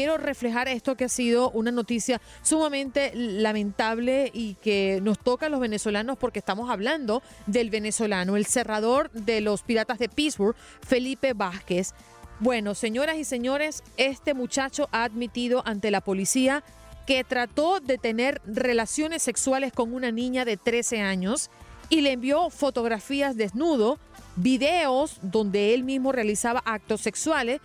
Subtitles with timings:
[0.00, 5.48] quiero reflejar esto que ha sido una noticia sumamente lamentable y que nos toca a
[5.50, 11.34] los venezolanos porque estamos hablando del venezolano, el cerrador de los Piratas de Pittsburgh, Felipe
[11.34, 11.92] Vázquez.
[12.38, 16.64] Bueno, señoras y señores, este muchacho ha admitido ante la policía
[17.06, 21.50] que trató de tener relaciones sexuales con una niña de 13 años
[21.90, 23.98] y le envió fotografías desnudo,
[24.36, 27.60] videos donde él mismo realizaba actos sexuales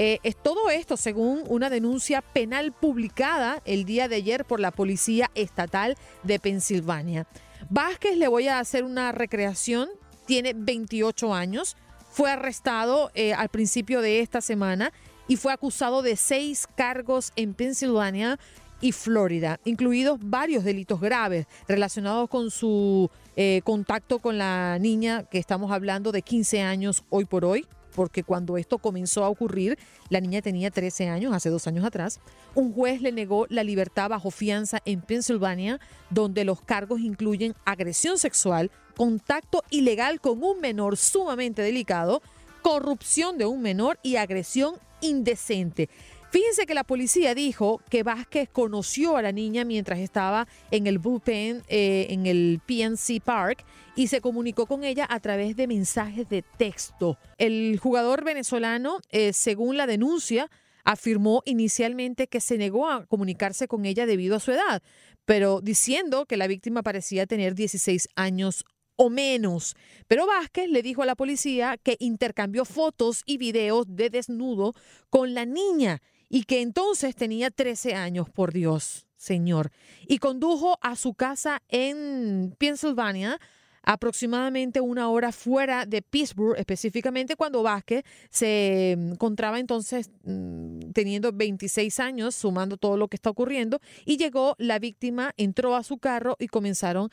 [0.00, 4.70] eh, es todo esto según una denuncia penal publicada el día de ayer por la
[4.70, 7.26] Policía Estatal de Pensilvania.
[7.68, 9.88] Vázquez, le voy a hacer una recreación,
[10.24, 11.76] tiene 28 años,
[12.12, 14.92] fue arrestado eh, al principio de esta semana
[15.26, 18.38] y fue acusado de seis cargos en Pensilvania
[18.80, 25.38] y Florida, incluidos varios delitos graves relacionados con su eh, contacto con la niña que
[25.38, 27.66] estamos hablando de 15 años hoy por hoy
[27.98, 29.76] porque cuando esto comenzó a ocurrir,
[30.08, 32.20] la niña tenía 13 años, hace dos años atrás,
[32.54, 38.16] un juez le negó la libertad bajo fianza en Pensilvania, donde los cargos incluyen agresión
[38.16, 42.22] sexual, contacto ilegal con un menor sumamente delicado,
[42.62, 45.88] corrupción de un menor y agresión indecente.
[46.30, 50.98] Fíjense que la policía dijo que Vázquez conoció a la niña mientras estaba en el
[50.98, 53.64] bullpen eh, en el PNC Park
[53.96, 57.16] y se comunicó con ella a través de mensajes de texto.
[57.38, 60.50] El jugador venezolano, eh, según la denuncia,
[60.84, 64.82] afirmó inicialmente que se negó a comunicarse con ella debido a su edad,
[65.24, 69.76] pero diciendo que la víctima parecía tener 16 años o menos.
[70.08, 74.74] Pero Vázquez le dijo a la policía que intercambió fotos y videos de desnudo
[75.08, 79.70] con la niña y que entonces tenía 13 años, por Dios, Señor,
[80.06, 83.40] y condujo a su casa en Pensilvania
[83.82, 91.98] aproximadamente una hora fuera de Pittsburgh, específicamente cuando Vázquez se encontraba entonces mm, teniendo 26
[92.00, 96.36] años, sumando todo lo que está ocurriendo, y llegó la víctima, entró a su carro
[96.38, 97.08] y comenzaron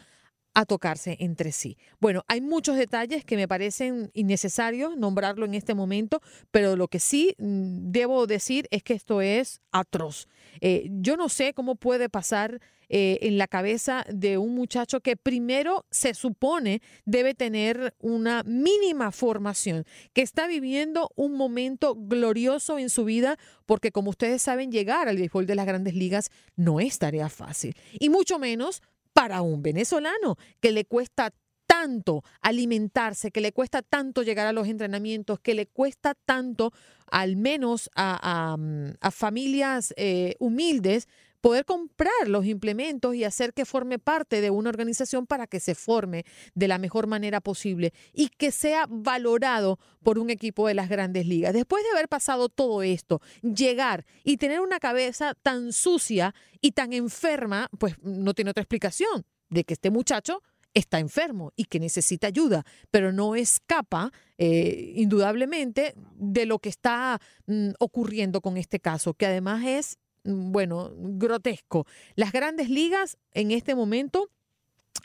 [0.55, 1.77] a tocarse entre sí.
[1.99, 6.99] Bueno, hay muchos detalles que me parecen innecesarios nombrarlo en este momento, pero lo que
[6.99, 10.27] sí mm, debo decir es que esto es atroz.
[10.61, 15.17] Eh, yo no sé cómo puede pasar eh, en la cabeza de un muchacho que
[15.17, 22.89] primero se supone debe tener una mínima formación, que está viviendo un momento glorioso en
[22.89, 26.99] su vida, porque como ustedes saben, llegar al béisbol de las grandes ligas no es
[26.99, 28.81] tarea fácil, y mucho menos
[29.15, 31.33] para un venezolano que le cuesta
[31.65, 36.73] tanto alimentarse, que le cuesta tanto llegar a los entrenamientos, que le cuesta tanto,
[37.09, 41.07] al menos a, mm, familias eh, humildes,
[41.45, 45.75] poder comprar los implementos y hacer que forme parte de una organización para que se
[45.75, 46.25] forme
[46.55, 51.27] de la mejor manera posible y que sea valorado por un equipo de las grandes
[51.27, 51.53] ligas.
[51.53, 56.93] Después de haber pasado todo esto, llegar y tener una cabeza tan sucia y tan
[56.93, 60.41] enferma, pues no tiene otra explicación de que este muchacho
[60.73, 67.21] está enfermo y que necesita ayuda, pero no escapa eh, indudablemente de lo que está
[67.45, 71.85] mm, ocurriendo con este caso, que además es bueno, grotesco.
[72.15, 74.31] Las grandes ligas en este momento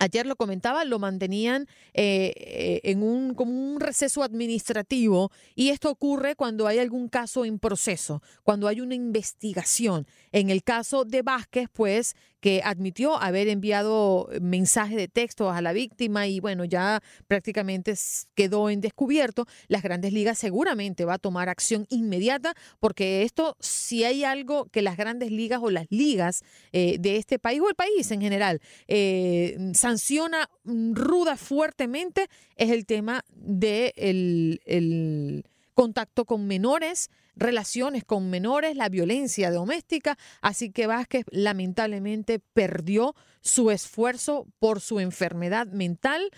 [0.03, 5.91] Ayer lo comentaba, lo mantenían eh, eh, en un, como un receso administrativo y esto
[5.91, 10.06] ocurre cuando hay algún caso en proceso, cuando hay una investigación.
[10.33, 15.72] En el caso de Vázquez, pues que admitió haber enviado mensajes de texto a la
[15.72, 17.94] víctima y bueno, ya prácticamente
[18.34, 19.47] quedó en descubierto.
[19.69, 24.81] Las grandes ligas seguramente va a tomar acción inmediata porque esto, si hay algo que
[24.83, 28.60] las grandes ligas o las ligas eh, de este país o el país en general
[28.89, 29.59] eh,
[29.91, 38.89] sanciona ruda fuertemente, es el tema de el contacto con menores, relaciones con menores, la
[38.89, 40.17] violencia doméstica.
[40.43, 46.31] Así que Vázquez lamentablemente perdió su esfuerzo por su enfermedad mental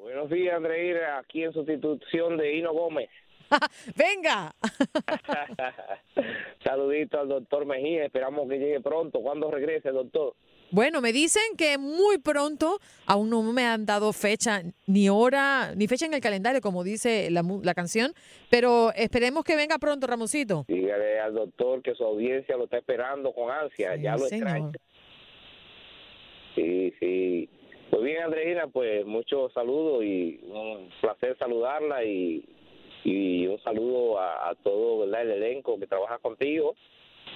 [0.00, 3.08] Buenos días, Andreira, aquí en sustitución de Hino Gómez.
[3.96, 4.54] Venga.
[6.64, 9.20] Saludito al doctor Mejía, esperamos que llegue pronto.
[9.20, 10.34] ¿Cuándo regrese, doctor?
[10.70, 15.86] Bueno, me dicen que muy pronto, aún no me han dado fecha ni hora, ni
[15.86, 18.12] fecha en el calendario, como dice la, la canción,
[18.50, 20.64] pero esperemos que venga pronto, Ramoncito.
[20.66, 24.72] Dígale al doctor que su audiencia lo está esperando con ansia, ya lo extraña.
[26.54, 27.48] Sí, sí.
[27.90, 32.44] Pues bien, Andreina, pues muchos saludos y un placer saludarla y
[33.04, 35.22] y un saludo a, todo ¿verdad?
[35.22, 36.74] el elenco que trabaja contigo.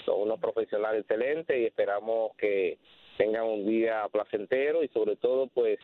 [0.05, 2.79] Son unos profesionales excelentes y esperamos que
[3.19, 5.79] tengan un día placentero y sobre todo pues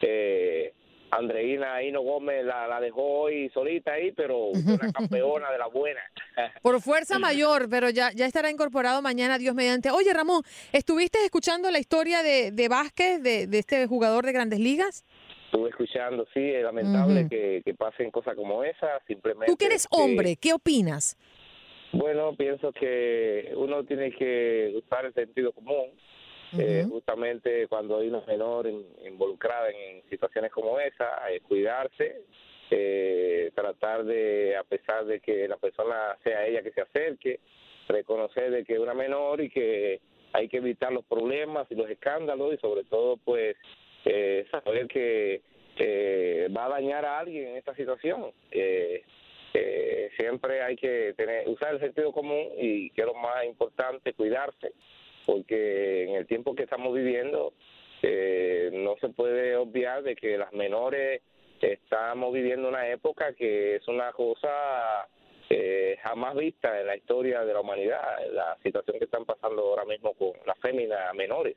[0.00, 0.72] eh,
[1.10, 6.00] Andreina Hino Gómez la, la, dejó hoy solita ahí, pero una campeona de la buena.
[6.62, 9.90] Por fuerza mayor, pero ya, ya estará incorporado mañana, Dios mediante.
[9.90, 10.42] Oye, Ramón,
[10.72, 15.04] ¿estuviste escuchando la historia de, de Vázquez, de, de este jugador de grandes ligas?
[15.46, 19.46] Estuve escuchando, sí, es lamentable que, que, pasen cosas como esa, simplemente...
[19.46, 21.16] Tú que eres hombre, ¿qué opinas?
[21.92, 25.92] Bueno, pienso que uno tiene que usar el sentido común,
[26.58, 28.68] eh, justamente cuando hay una menor
[29.04, 32.22] involucrada en, situaciones como esa, eh, cuidarse,
[32.70, 37.40] eh, tratar de, a pesar de que la persona sea ella que se acerque,
[37.88, 40.00] reconocer de que es una menor y que
[40.32, 43.56] hay que evitar los problemas y los escándalos y sobre todo pues
[44.04, 45.42] eh, saber que
[46.56, 48.32] va a dañar a alguien en esta situación.
[49.58, 54.12] Eh, siempre hay que tener usar el sentido común y que es lo más importante
[54.12, 54.72] cuidarse
[55.26, 57.52] porque en el tiempo que estamos viviendo
[58.02, 61.20] eh, no se puede obviar de que las menores
[61.60, 65.08] estamos viviendo una época que es una cosa
[65.48, 68.00] eh, jamás vista en la historia de la humanidad,
[68.32, 71.56] la situación que están pasando ahora mismo con las féminas menores.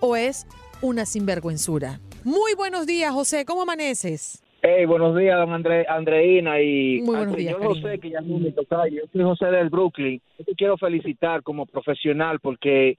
[0.00, 0.46] o es
[0.82, 2.02] una sinvergüenzura?
[2.22, 3.46] Muy buenos días, José.
[3.46, 4.42] ¿Cómo amaneces?
[4.62, 6.60] Hey, buenos días, don André, Andreina.
[6.60, 9.70] Y Muy buenos días, yo José, que ya no me toca, yo soy José del
[9.70, 10.20] Brooklyn.
[10.38, 12.98] Yo te quiero felicitar como profesional porque,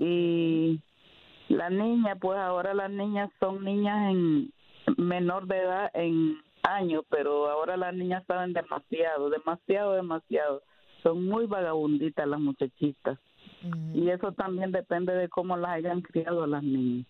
[0.00, 0.80] y
[1.48, 4.52] la niña, pues ahora las niñas son niñas en
[4.96, 10.62] menor de edad en años, pero ahora las niñas saben demasiado, demasiado, demasiado.
[11.02, 13.18] Son muy vagabunditas las muchachitas.
[13.94, 17.06] Y eso también depende de cómo las hayan criado las niñas.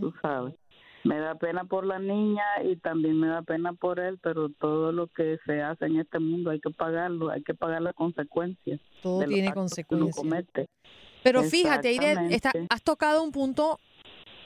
[0.00, 0.54] Tú sabes.
[1.06, 4.92] Me da pena por la niña y también me da pena por él, pero todo
[4.92, 8.80] lo que se hace en este mundo hay que pagarlo, hay que pagar las consecuencias.
[9.02, 10.68] Todo tiene consecuencias.
[11.22, 13.78] Pero fíjate, Aide, has tocado un punto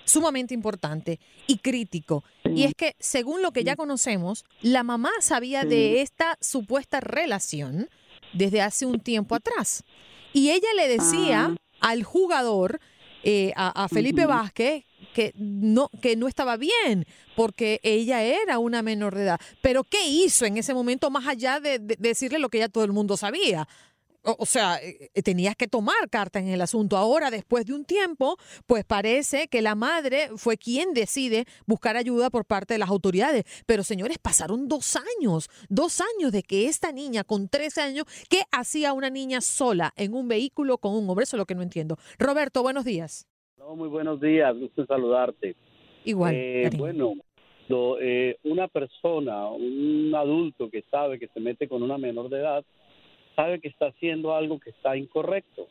[0.05, 2.25] sumamente importante y crítico.
[2.45, 7.89] Y es que, según lo que ya conocemos, la mamá sabía de esta supuesta relación
[8.33, 9.85] desde hace un tiempo atrás.
[10.33, 11.57] Y ella le decía ah.
[11.81, 12.81] al jugador,
[13.23, 19.15] eh, a, Felipe Vázquez, que no, que no estaba bien, porque ella era una menor
[19.15, 19.41] de edad.
[19.63, 22.93] Pero ¿qué hizo en ese momento más allá de decirle lo que ya todo el
[22.93, 23.67] mundo sabía?
[24.23, 26.97] o, sea, eh, eh, tenías que tomar carta en el asunto.
[26.97, 28.37] Ahora, después de un tiempo,
[28.67, 33.45] pues parece que la madre fue quien decide buscar ayuda por parte de las autoridades.
[33.67, 38.45] Pero señores, pasaron dos años, dos años de que esta niña con 13 años, ¿qué
[38.51, 41.25] hacía una niña sola en un vehículo con un hombre?
[41.25, 41.99] Eso es lo que no entiendo.
[42.19, 43.27] Roberto, buenos días.
[43.69, 45.55] Muy buenos días, gusto saludarte.
[46.05, 46.35] Igual.
[46.35, 47.15] Eh, bueno,
[48.01, 52.65] eh, una persona, un adulto que sabe que se mete con una menor de edad,
[53.37, 55.69] sabe que está haciendo algo que está incorrecto.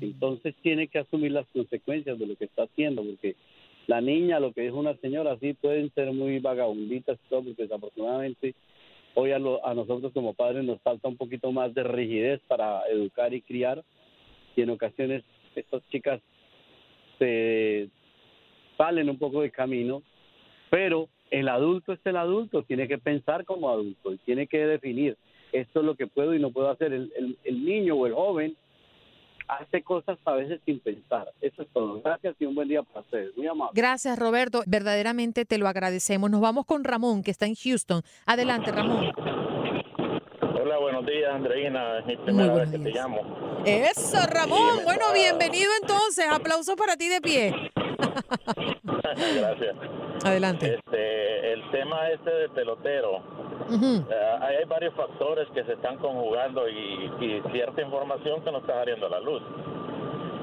[0.00, 3.36] Entonces tiene que asumir las consecuencias de lo que está haciendo, porque
[3.86, 7.62] la niña, lo que es una señora, sí pueden ser muy vagabunditas y todo, porque
[7.62, 8.54] desafortunadamente
[9.14, 13.34] hoy a, a nosotros como padres nos falta un poquito más de rigidez para educar
[13.34, 13.84] y criar,
[14.56, 15.22] y en ocasiones
[15.54, 16.22] estas chicas
[17.22, 17.88] se
[18.76, 20.02] salen un poco de camino
[20.72, 25.18] pero el adulto es el adulto, tiene que pensar como adulto y tiene que definir
[25.52, 26.94] esto es lo que puedo y no puedo hacer.
[26.94, 28.56] El, el, niño o el joven
[29.48, 31.28] hace cosas a veces sin pensar.
[31.42, 32.00] Eso es todo.
[32.00, 33.36] Gracias y un buen día para ustedes.
[33.36, 33.72] Muy amable.
[33.74, 34.62] Gracias, Roberto.
[34.66, 36.30] Verdaderamente te lo agradecemos.
[36.30, 38.00] Nos vamos con Ramón, que está en Houston.
[38.24, 39.12] Adelante, Ramón.
[40.72, 41.98] Hola, buenos días, Andreina.
[41.98, 43.20] Es mi primera vez que te llamo.
[43.66, 44.82] Eso, Ramón.
[44.84, 46.24] bueno, bienvenido entonces.
[46.32, 47.52] Aplausos para ti de pie.
[49.36, 49.76] Gracias.
[50.24, 50.76] Adelante.
[50.76, 53.18] Este, el tema este del pelotero,
[53.70, 57.10] eh, hay varios factores que se están conjugando y,
[57.52, 59.42] cierta información que no está saliendo a la luz.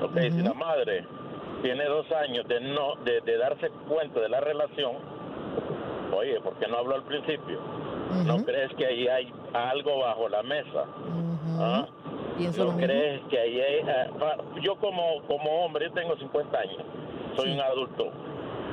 [0.03, 1.07] Ok, si la madre
[1.63, 4.93] tiene dos años de no de, darse cuenta de la relación,
[6.15, 7.59] oye, ¿por qué no habló al principio?
[8.25, 10.85] ¿No crees que ahí hay algo bajo la mesa?
[11.59, 11.87] ¿Ah?
[12.57, 13.75] ¿No crees que ahí hay...
[13.79, 14.09] Eh,
[14.61, 16.83] yo como, como hombre, yo tengo 50 años,
[17.35, 18.11] soy un adulto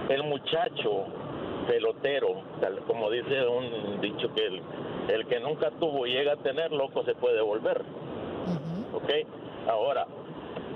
[0.08, 1.06] el muchacho
[1.66, 2.42] pelotero,
[2.86, 4.62] como dice un dicho que el,
[5.08, 7.82] el que nunca tuvo y llega a tener, loco se puede volver.
[8.92, 9.10] ¿Ok?
[9.68, 10.06] Ahora,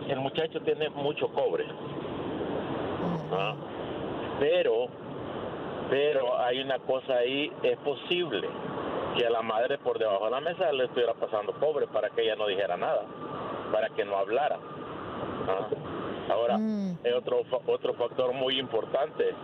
[0.09, 1.65] el muchacho tiene mucho cobre.
[3.33, 3.55] ¿ah?
[4.41, 4.89] Pero,
[5.91, 8.49] pero hay una cosa ahí, es posible
[9.19, 12.23] que a la madre por debajo de la mesa le estuviera pasando cobre para que
[12.23, 13.05] ella no dijera nada,
[13.73, 14.57] para que no hablara.
[15.49, 15.69] ¿ah?
[16.33, 16.99] Ahora, mm.
[17.03, 19.35] es otro, otro factor muy importante.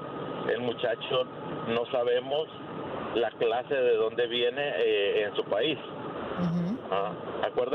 [0.48, 1.24] El muchacho
[1.68, 2.48] no sabemos
[3.16, 5.78] la clase de dónde viene eh, en su país.
[6.88, 7.10] Ah,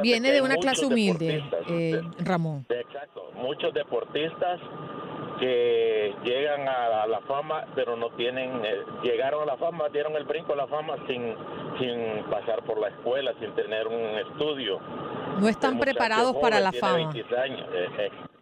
[0.01, 2.65] viene de una clase humilde, eh, Ramón.
[2.69, 4.59] Exacto, muchos deportistas
[5.41, 10.23] que llegan a, la fama, pero no tienen, eh, llegaron a la fama, dieron el
[10.23, 11.35] brinco a la fama sin,
[11.79, 14.79] sin pasar por la escuela, sin tener un estudio.
[15.39, 17.11] No están preparados para la fama.
[17.37, 17.67] años,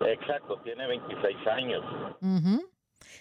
[0.02, 1.84] exacto, tiene 26 años.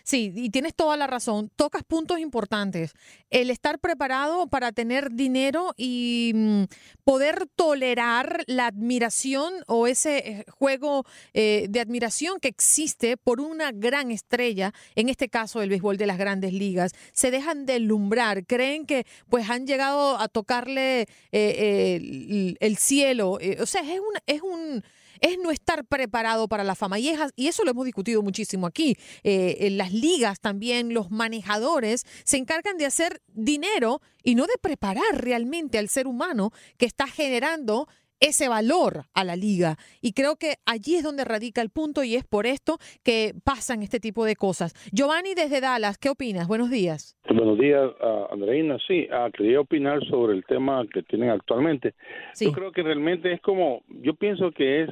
[0.02, 1.50] Sí, y tienes toda la razón.
[1.54, 2.92] Tocas puntos importantes.
[3.30, 6.64] El estar preparado para tener dinero y mm,
[7.04, 11.04] poder tolerar la admiración o ese eh, juego
[11.34, 16.06] eh, de admiración que existe por una gran estrella, en este caso el béisbol de
[16.06, 16.92] las grandes ligas.
[17.12, 23.38] Se dejan deslumbrar, creen que pues han llegado a tocarle eh, el, cielo.
[23.60, 24.82] o sea, es es un
[25.20, 26.98] es no estar preparado para la fama.
[26.98, 28.96] Y, y eso lo hemos discutido muchísimo aquí.
[29.22, 34.58] Eh, en las ligas también, los manejadores se encargan de hacer dinero y no de
[34.60, 37.88] preparar realmente al ser humano que está generando
[38.20, 39.76] ese valor a la liga.
[40.00, 43.82] Y creo que allí es donde radica el punto y es por esto que pasan
[43.82, 44.74] este tipo de cosas.
[44.92, 46.48] Giovanni desde Dallas, ¿qué opinas?
[46.48, 47.16] Buenos días.
[47.28, 47.90] Buenos días,
[48.30, 48.78] Andreina.
[48.86, 51.94] Sí, uh, quería opinar sobre el tema que tienen actualmente.
[52.40, 54.90] Yo creo que realmente es como, yo pienso que es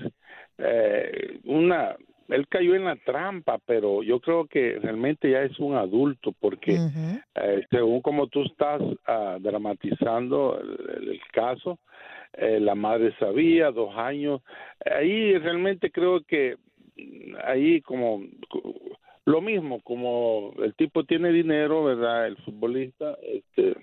[0.59, 1.97] eh, una
[2.29, 6.77] él cayó en la trampa, pero yo creo que realmente ya es un adulto, porque
[7.35, 11.79] eh, según como tú estás ah, dramatizando el, caso,
[12.37, 14.43] eh, la madre sabía, dos años,
[14.85, 16.57] ahí realmente creo que
[17.45, 18.23] ahí como
[19.25, 22.29] lo mismo, como el tipo tiene dinero, ¿verdad?
[22.29, 23.77] El futbolista, este,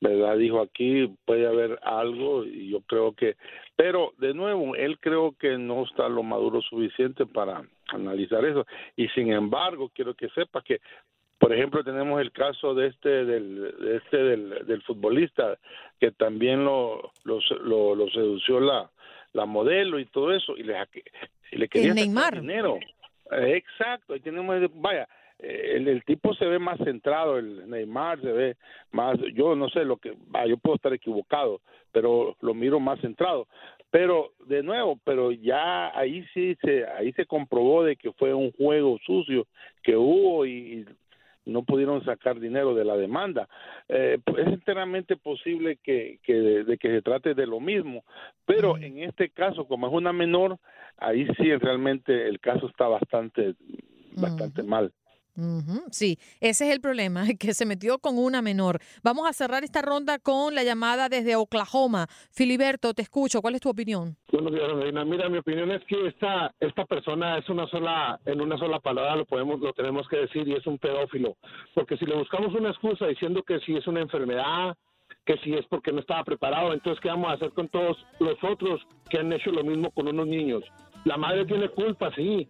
[0.00, 0.36] ¿verdad?
[0.38, 3.36] Dijo aquí puede haber algo y yo creo que,
[3.74, 8.66] pero de nuevo, él creo que no está lo maduro suficiente para analizar eso
[8.96, 10.80] y sin embargo quiero que sepa que
[11.38, 15.58] por ejemplo tenemos el caso de este del de este del, del futbolista
[16.00, 17.40] que también lo lo,
[17.94, 18.90] lo, sedució la
[19.32, 20.74] la modelo y todo eso y le
[21.52, 22.78] y le quería dinero
[23.30, 28.56] exacto ahí tenemos vaya el, el, tipo se ve más centrado, el Neymar se ve
[28.90, 30.16] más, yo no sé lo que,
[30.48, 31.60] yo puedo estar equivocado,
[31.92, 33.46] pero lo miro más centrado.
[33.90, 38.52] Pero de nuevo, pero ya ahí sí se, ahí se comprobó de que fue un
[38.52, 39.46] juego sucio
[39.82, 40.84] que hubo y,
[41.48, 43.48] no pudieron sacar dinero de la demanda.
[43.88, 48.04] Eh, pues, es enteramente posible que, que de, que se trate de lo mismo,
[48.44, 50.58] pero en este caso, como es una menor,
[50.98, 53.54] ahí sí realmente el caso está bastante,
[54.16, 54.92] bastante mal.
[55.90, 58.80] Sí, ese es el problema, que se metió con una menor.
[59.02, 62.06] Vamos a cerrar esta ronda con la llamada desde Oklahoma.
[62.30, 63.40] Filiberto, te escucho.
[63.40, 64.16] ¿Cuál es tu opinión?
[64.32, 65.04] Buenos días, Reina.
[65.04, 69.16] Mira, mi opinión es que esta esta persona es una sola, en una sola palabra
[69.16, 71.36] lo podemos, lo tenemos que decir y es un pedófilo.
[71.74, 74.76] Porque si le buscamos una excusa diciendo que si es una enfermedad,
[75.24, 78.36] que si es porque no estaba preparado, entonces qué vamos a hacer con todos los
[78.42, 80.64] otros que han hecho lo mismo con unos niños.
[81.04, 82.48] La madre tiene culpa, sí,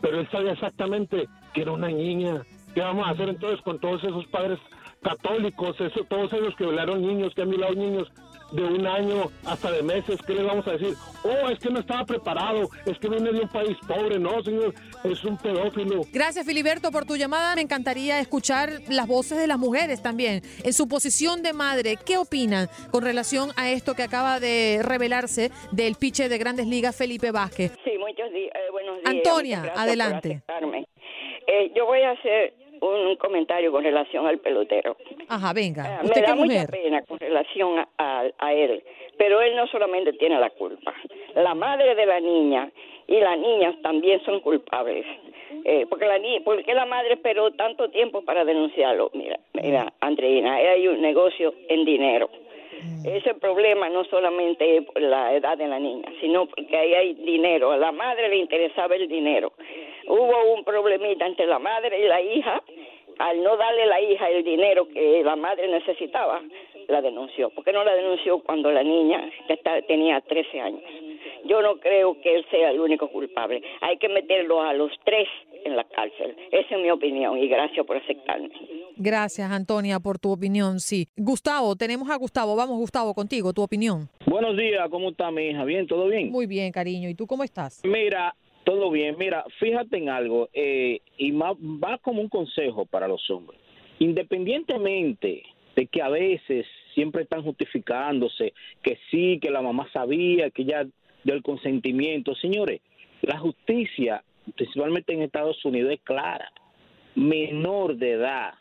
[0.00, 2.42] pero él sabía exactamente que era una niña.
[2.74, 4.58] ¿Qué vamos a hacer entonces con todos esos padres
[5.02, 8.08] católicos, eso, todos ellos que violaron niños, que han violado niños
[8.52, 10.94] de un año hasta de meses, ¿qué les vamos a decir?
[11.22, 14.74] Oh, es que no estaba preparado, es que viene de un país pobre, no, señor,
[15.04, 16.02] es un pedófilo.
[16.12, 17.54] Gracias, Filiberto, por tu llamada.
[17.54, 20.42] Me encantaría escuchar las voces de las mujeres también.
[20.64, 25.50] En su posición de madre, ¿qué opinan con relación a esto que acaba de revelarse
[25.72, 27.72] del piche de Grandes Ligas, Felipe Vázquez?
[27.84, 27.97] Sí,
[29.10, 30.42] Antonia, adelante.
[31.46, 34.96] Eh, yo voy a hacer un comentario con relación al pelotero.
[35.28, 36.00] Ajá, venga.
[36.02, 38.82] Eh, me da mucha pena con relación a, a, él,
[39.16, 40.94] pero él no solamente tiene la culpa.
[41.34, 42.70] La madre de la niña
[43.06, 45.06] y las niñas también son culpables.
[45.64, 49.10] Eh, porque la porque la madre esperó tanto tiempo para denunciarlo.
[49.14, 52.30] Mira, mira, Andreina, hay un negocio en dinero.
[52.82, 53.06] Mm.
[53.06, 57.14] Ese problema no solamente es por la edad de la niña, sino porque ahí hay
[57.14, 57.72] dinero.
[57.72, 59.52] A la madre le interesaba el dinero.
[60.06, 62.62] Hubo un problemita entre la madre y la hija.
[63.18, 66.40] Al no darle la hija el dinero que la madre necesitaba,
[66.86, 67.50] la denunció.
[67.50, 69.28] ¿Por qué no la denunció cuando la niña
[69.88, 70.82] tenía 13 años?
[71.44, 73.62] Yo no creo que él sea el único culpable.
[73.80, 75.28] Hay que meterlo a los tres
[75.64, 76.36] en la cárcel.
[76.50, 78.50] Esa es mi opinión y gracias por aceptarme.
[79.00, 80.80] Gracias, Antonia, por tu opinión.
[80.80, 81.06] Sí.
[81.16, 82.56] Gustavo, tenemos a Gustavo.
[82.56, 84.08] Vamos, Gustavo, contigo, tu opinión.
[84.26, 85.64] Buenos días, ¿cómo está mi hija?
[85.64, 85.86] ¿Bien?
[85.86, 86.32] ¿Todo bien?
[86.32, 87.08] Muy bien, cariño.
[87.08, 87.80] ¿Y tú cómo estás?
[87.84, 89.14] Mira, todo bien.
[89.16, 93.60] Mira, fíjate en algo, eh, y más, va como un consejo para los hombres.
[94.00, 95.44] Independientemente
[95.76, 98.52] de que a veces siempre están justificándose
[98.82, 100.84] que sí, que la mamá sabía, que ya
[101.22, 102.34] dio el consentimiento.
[102.34, 102.80] Señores,
[103.22, 104.24] la justicia,
[104.56, 106.50] principalmente en Estados Unidos, es clara.
[107.14, 108.54] Menor de edad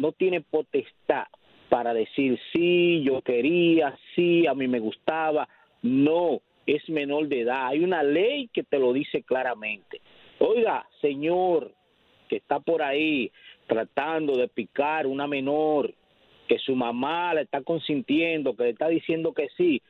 [0.00, 1.26] no tiene potestad
[1.68, 5.46] para decir sí, yo quería, sí, a mí me gustaba.
[5.82, 7.66] No, es menor de edad.
[7.66, 10.00] Hay una ley que te lo dice claramente.
[10.38, 11.72] Oiga, señor,
[12.28, 13.30] que está por ahí
[13.66, 15.92] tratando de picar una menor,
[16.48, 19.82] que su mamá le está consintiendo, que le está diciendo que sí.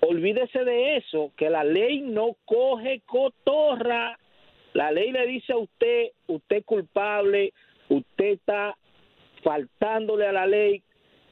[0.00, 4.18] Olvídese de eso, que la ley no coge cotorra.
[4.72, 7.52] La ley le dice a usted, usted es culpable,
[7.90, 8.74] usted está
[9.42, 10.82] faltándole a la ley,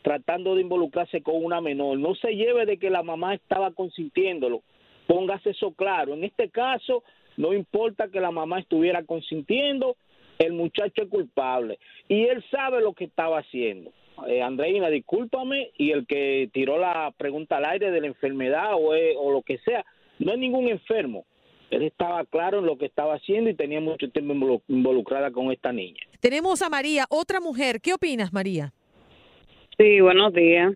[0.02, 1.98] tratando de involucrarse con una menor.
[1.98, 4.62] No se lleve de que la mamá estaba consintiéndolo.
[5.06, 6.14] Póngase eso claro.
[6.14, 7.02] En este caso,
[7.36, 9.96] no importa que la mamá estuviera consintiendo,
[10.38, 13.92] el muchacho es culpable y él sabe lo que estaba haciendo.
[14.26, 18.90] Eh, Andreina, discúlpame, y el que tiró la pregunta al aire de la enfermedad o,
[18.90, 19.84] o lo que sea,
[20.18, 21.24] no es ningún enfermo.
[21.70, 25.72] Él estaba claro en lo que estaba haciendo y tenía mucho tiempo involucrada con esta
[25.72, 26.00] niña.
[26.20, 27.80] Tenemos a María, otra mujer.
[27.80, 28.72] ¿Qué opinas, María?
[29.76, 30.74] Sí, buenos días.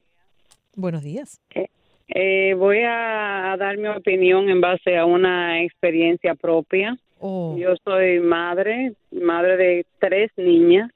[0.76, 1.40] Buenos días.
[1.54, 1.66] Eh,
[2.08, 6.96] eh, voy a dar mi opinión en base a una experiencia propia.
[7.18, 7.56] Oh.
[7.58, 10.90] Yo soy madre, madre de tres niñas.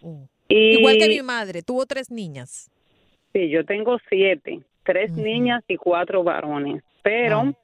[0.00, 0.26] Oh.
[0.48, 2.70] Igual que mi madre, tuvo tres niñas.
[3.32, 6.82] Sí, yo tengo siete, tres niñas y cuatro varones.
[7.02, 7.54] Pero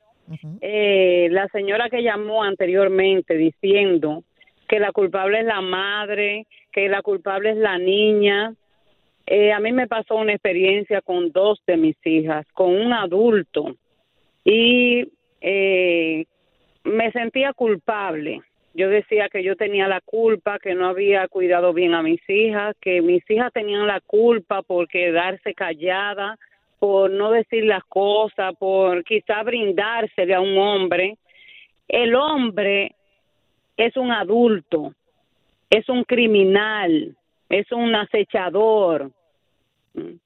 [0.61, 4.22] eh, la señora que llamó anteriormente diciendo
[4.70, 8.54] que la culpable es la madre, que la culpable es la niña,
[9.26, 13.74] eh, a mí me pasó una experiencia con dos de mis hijas, con un adulto,
[14.44, 15.09] y
[15.40, 16.24] eh,
[16.85, 18.42] me sentía culpable.
[18.72, 22.76] Yo decía que yo tenía la culpa, que no había cuidado bien a mis hijas,
[22.80, 26.38] que mis hijas tenían la culpa por quedarse callada,
[26.78, 31.18] por no decir las cosas, por quizá brindársele a un hombre.
[31.88, 32.94] El hombre
[33.80, 34.92] es un adulto,
[35.70, 37.16] es un criminal,
[37.48, 39.10] es un acechador.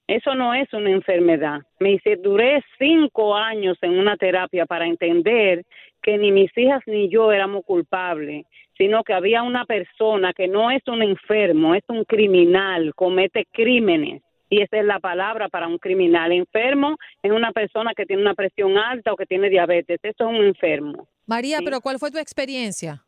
[0.08, 1.60] Eso no es una enfermedad.
[1.78, 5.64] Me dice, duré cinco años en una terapia para entender
[6.02, 8.44] que ni mis hijas ni yo éramos culpables,
[8.76, 14.20] sino que había una persona que no es un enfermo, es un criminal, comete crímenes.
[14.50, 16.32] Y esa es la palabra para un criminal.
[16.32, 20.00] Enfermo es una persona que tiene una presión alta o que tiene diabetes.
[20.02, 21.08] Eso es un enfermo.
[21.26, 23.04] María, pero ¿cuál fue tu experiencia?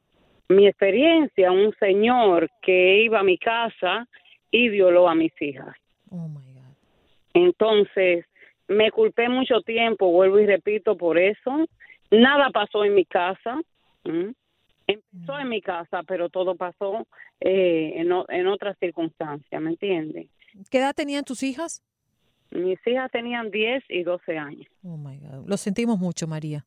[0.48, 4.08] Mi experiencia, un señor que iba a mi casa
[4.50, 5.74] y violó a mis hijas.
[6.10, 6.74] Oh my God.
[7.34, 8.24] Entonces,
[8.68, 11.66] me culpé mucho tiempo, vuelvo y repito por eso.
[12.10, 13.60] Nada pasó en mi casa.
[14.86, 17.06] Empezó en mi casa, pero todo pasó
[17.40, 20.28] eh, en, en otras circunstancias, ¿me entiendes?
[20.70, 21.82] ¿Qué edad tenían tus hijas?
[22.50, 24.66] Mis hijas tenían 10 y 12 años.
[24.84, 25.48] Oh my God.
[25.48, 26.64] Lo sentimos mucho, María.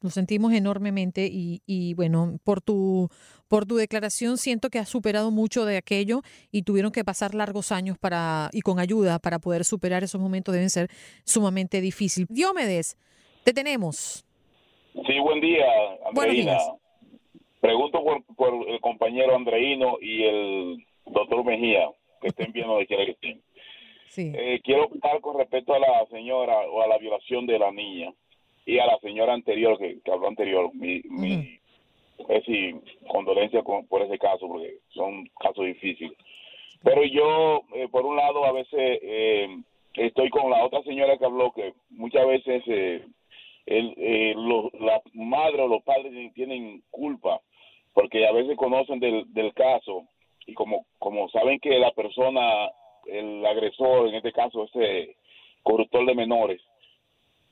[0.00, 3.08] Lo sentimos enormemente y, y, bueno, por tu,
[3.48, 6.20] por tu declaración siento que has superado mucho de aquello
[6.52, 10.54] y tuvieron que pasar largos años para y con ayuda para poder superar esos momentos
[10.54, 10.88] deben ser
[11.24, 12.28] sumamente difíciles.
[12.30, 12.96] Diomedes,
[13.42, 14.24] te tenemos.
[14.94, 15.66] Sí, buen día,
[16.06, 16.58] Andreina.
[17.60, 23.04] Pregunto por, por el compañero Andreino y el doctor Mejía, que estén viendo de quiera
[23.04, 23.42] que estén.
[24.10, 24.32] Sí.
[24.32, 28.14] Eh, quiero opinar con respecto a la señora o a la violación de la niña
[28.68, 31.58] y a la señora anterior que, habló anterior, mi, mi
[32.18, 32.76] es decir,
[33.10, 36.12] condolencia por ese caso, porque son casos difíciles.
[36.84, 39.48] Pero yo, eh, por un lado, a veces eh,
[39.94, 43.06] estoy con la otra señora que habló, que muchas veces eh,
[43.64, 44.34] el, eh,
[44.80, 47.40] la madre o los padres tienen culpa,
[47.94, 50.04] porque a veces conocen del, del caso
[50.46, 52.68] y como, como saben que la persona,
[53.06, 55.16] el agresor, en este caso, ese
[55.62, 56.60] corruptor de menores,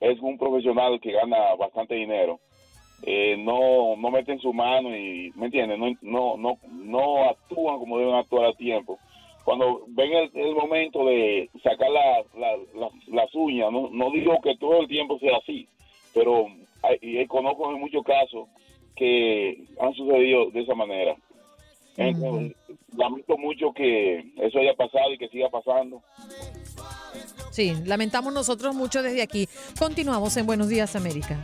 [0.00, 2.40] es un profesional que gana bastante dinero.
[3.02, 7.98] Eh, no no meten su mano y me entienden no no no no actúan como
[7.98, 8.98] deben actuar a tiempo.
[9.44, 12.24] Cuando ven el, momento de sacar la,
[13.08, 15.68] las uñas no, no digo que todo el tiempo sea así
[16.14, 16.46] pero
[16.82, 18.48] hay, y conozco en muchos casos
[18.96, 21.14] que han sucedido de esa manera.
[22.96, 26.02] Lamento mucho que eso haya pasado y que siga pasando
[27.56, 29.48] Sí, lamentamos nosotros mucho desde aquí.
[29.78, 31.42] Continuamos en Buenos Días América.